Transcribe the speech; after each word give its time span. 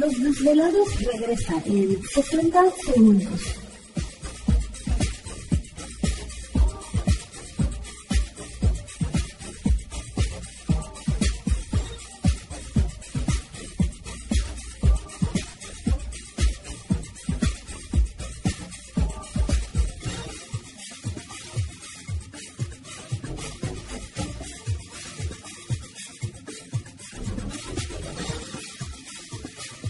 Los 0.00 0.18
desvelados 0.18 0.88
regresa 1.04 1.62
en 1.66 2.02
60 2.14 2.64
segundos. 2.86 3.69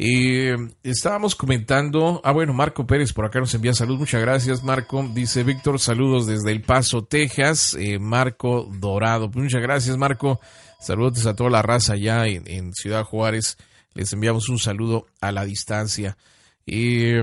Eh, 0.03 0.57
estábamos 0.81 1.35
comentando, 1.35 2.21
ah 2.23 2.31
bueno, 2.31 2.53
Marco 2.53 2.87
Pérez 2.87 3.13
por 3.13 3.23
acá 3.23 3.39
nos 3.39 3.53
envía 3.53 3.71
salud, 3.75 3.99
muchas 3.99 4.19
gracias 4.19 4.63
Marco, 4.63 5.07
dice 5.13 5.43
Víctor, 5.43 5.79
saludos 5.79 6.25
desde 6.25 6.51
El 6.51 6.63
Paso, 6.63 7.03
Texas, 7.03 7.75
eh, 7.79 7.99
Marco 7.99 8.67
Dorado, 8.79 9.29
muchas 9.29 9.61
gracias 9.61 9.97
Marco, 9.97 10.39
saludos 10.79 11.27
a 11.27 11.35
toda 11.35 11.51
la 11.51 11.61
raza 11.61 11.93
allá 11.93 12.25
en, 12.25 12.73
Ciudad 12.73 13.03
Juárez, 13.03 13.57
les 13.93 14.11
enviamos 14.11 14.49
un 14.49 14.57
saludo 14.57 15.05
a 15.21 15.31
la 15.31 15.45
distancia. 15.45 16.17
Eh, 16.65 17.21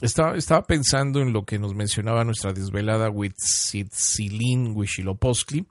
estaba, 0.00 0.36
estaba 0.36 0.66
pensando 0.66 1.20
en 1.20 1.32
lo 1.32 1.44
que 1.44 1.60
nos 1.60 1.76
mencionaba 1.76 2.24
nuestra 2.24 2.52
desvelada 2.52 3.08
Huitzilin 3.08 4.72
Huichilopochtli, 4.74 5.64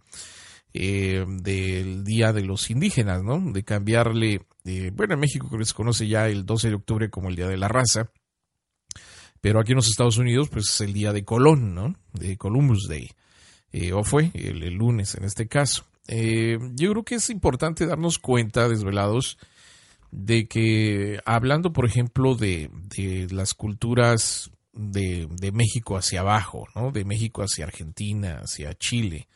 eh, 0.77 1.25
del 1.25 2.03
Día 2.03 2.33
de 2.33 2.43
los 2.43 2.69
Indígenas, 2.69 3.23
¿no? 3.23 3.39
De 3.39 3.63
cambiarle, 3.63 4.41
eh, 4.65 4.91
bueno, 4.93 5.13
en 5.13 5.21
México 5.21 5.49
se 5.63 5.73
conoce 5.73 6.05
ya 6.05 6.27
el 6.27 6.45
12 6.45 6.67
de 6.67 6.75
octubre 6.75 7.09
como 7.09 7.29
el 7.29 7.37
Día 7.37 7.47
de 7.47 7.55
la 7.55 7.69
Raza, 7.69 8.11
pero 9.39 9.61
aquí 9.61 9.71
en 9.71 9.77
los 9.77 9.87
Estados 9.87 10.17
Unidos, 10.17 10.49
pues 10.49 10.69
es 10.69 10.81
el 10.81 10.91
Día 10.91 11.13
de 11.13 11.23
Colón, 11.23 11.73
¿no? 11.73 11.95
De 12.11 12.35
Columbus 12.35 12.87
Day, 12.89 13.09
eh, 13.71 13.93
o 13.93 14.03
fue 14.03 14.31
el, 14.33 14.63
el, 14.63 14.73
lunes 14.73 15.15
en 15.15 15.23
este 15.23 15.47
caso. 15.47 15.85
Eh, 16.09 16.57
yo 16.73 16.91
creo 16.91 17.03
que 17.03 17.15
es 17.15 17.29
importante 17.29 17.85
darnos 17.85 18.19
cuenta, 18.19 18.67
desvelados, 18.67 19.37
de 20.11 20.49
que 20.49 21.21
hablando, 21.25 21.71
por 21.71 21.85
ejemplo, 21.85 22.35
de, 22.35 22.69
de 22.97 23.27
las 23.31 23.53
culturas 23.53 24.51
de, 24.73 25.29
de, 25.31 25.51
México 25.53 25.95
hacia 25.95 26.19
abajo, 26.19 26.67
¿no? 26.75 26.91
De 26.91 27.05
México 27.05 27.43
hacia 27.43 27.63
Argentina, 27.63 28.41
hacia 28.43 28.73
Chile, 28.73 29.29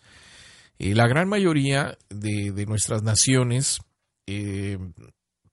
la 0.79 1.07
gran 1.07 1.27
mayoría 1.27 1.97
de, 2.09 2.51
de 2.51 2.65
nuestras 2.65 3.03
naciones, 3.03 3.81
eh, 4.27 4.77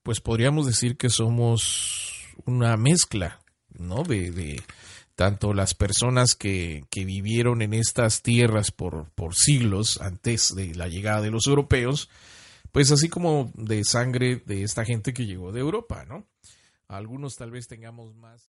pues 0.03 0.21
podríamos 0.21 0.65
decir 0.65 0.97
que 0.97 1.09
somos 1.09 2.25
una 2.45 2.77
mezcla, 2.77 3.41
¿no? 3.77 4.03
De, 4.03 4.31
de 4.31 4.61
tanto 5.15 5.53
las 5.53 5.73
personas 5.73 6.35
que, 6.35 6.85
que, 6.89 7.03
vivieron 7.03 7.61
en 7.61 7.73
estas 7.73 8.21
tierras 8.21 8.71
por, 8.71 9.09
por 9.15 9.35
siglos 9.35 9.99
antes 9.99 10.55
de 10.55 10.75
la 10.75 10.87
llegada 10.87 11.21
de 11.21 11.31
los 11.31 11.47
europeos, 11.47 12.09
pues 12.71 12.91
así 12.91 13.09
como 13.09 13.51
de 13.55 13.83
sangre 13.83 14.43
de 14.45 14.63
esta 14.63 14.85
gente 14.85 15.13
que 15.13 15.25
llegó 15.25 15.51
de 15.51 15.59
Europa, 15.59 16.05
¿no? 16.05 16.25
Algunos 16.87 17.35
tal 17.35 17.51
vez 17.51 17.67
tengamos 17.67 18.15
más. 18.15 18.51